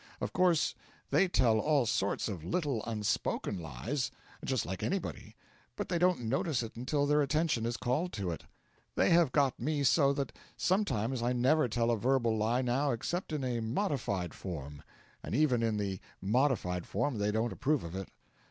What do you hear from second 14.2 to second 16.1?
form; and even in the